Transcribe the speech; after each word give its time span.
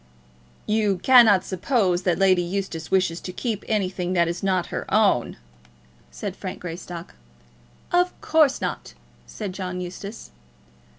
"You 0.65 0.97
cannot 0.97 1.45
suppose 1.45 2.01
that 2.01 2.17
Lady 2.17 2.41
Eustace 2.41 2.89
wishes 2.89 3.21
to 3.21 3.31
keep 3.31 3.63
anything 3.67 4.13
that 4.13 4.27
is 4.27 4.41
not 4.41 4.65
her 4.73 4.91
own," 4.91 5.37
said 6.09 6.35
Frank 6.35 6.59
Greystock. 6.61 7.13
"Of 7.91 8.19
course 8.19 8.61
not," 8.61 8.95
said 9.27 9.53
John 9.53 9.79
Eustace. 9.79 10.31